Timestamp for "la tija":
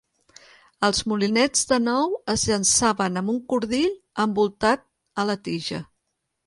5.33-5.89